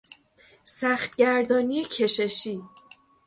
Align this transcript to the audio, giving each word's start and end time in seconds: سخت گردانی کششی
سخت 0.63 1.15
گردانی 1.15 1.83
کششی 1.83 2.61